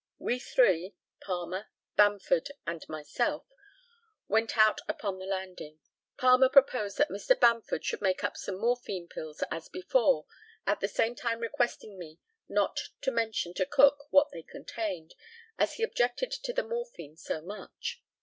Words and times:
We 0.17 0.39
three 0.39 0.95
(Palmer, 1.21 1.67
Bamford, 1.95 2.49
and 2.65 2.81
myself) 2.89 3.45
went 4.27 4.57
out 4.57 4.81
upon 4.89 5.19
the 5.19 5.27
landing. 5.27 5.79
Palmer 6.17 6.49
proposed 6.49 6.97
that 6.97 7.09
Mr. 7.11 7.39
Bamford 7.39 7.85
should 7.85 8.01
make 8.01 8.23
up 8.23 8.35
some 8.35 8.57
morphine 8.57 9.07
pills 9.07 9.43
as 9.51 9.69
before, 9.69 10.25
at 10.65 10.79
the 10.79 10.87
same 10.87 11.13
time 11.13 11.39
requesting 11.41 11.99
me 11.99 12.17
not 12.49 12.79
to 13.01 13.11
mention 13.11 13.53
to 13.53 13.65
Cook 13.67 14.05
what 14.09 14.31
they 14.31 14.41
contained, 14.41 15.13
as 15.59 15.75
he 15.75 15.83
objected 15.83 16.31
to 16.31 16.51
the 16.51 16.63
morphine 16.63 17.15
so 17.15 17.39
much. 17.39 18.01